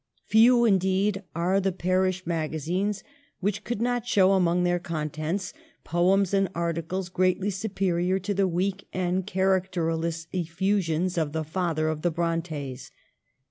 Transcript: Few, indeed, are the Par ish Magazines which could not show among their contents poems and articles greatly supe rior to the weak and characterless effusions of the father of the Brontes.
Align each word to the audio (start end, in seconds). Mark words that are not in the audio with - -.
Few, 0.25 0.65
indeed, 0.65 1.21
are 1.35 1.59
the 1.61 1.71
Par 1.71 2.07
ish 2.07 2.25
Magazines 2.25 3.03
which 3.39 3.63
could 3.63 3.83
not 3.83 4.07
show 4.07 4.31
among 4.31 4.63
their 4.63 4.79
contents 4.79 5.53
poems 5.83 6.33
and 6.33 6.49
articles 6.55 7.07
greatly 7.07 7.51
supe 7.51 7.75
rior 7.77 8.19
to 8.23 8.33
the 8.33 8.47
weak 8.47 8.87
and 8.93 9.27
characterless 9.27 10.25
effusions 10.33 11.19
of 11.19 11.33
the 11.33 11.43
father 11.43 11.87
of 11.87 12.01
the 12.01 12.09
Brontes. 12.09 12.89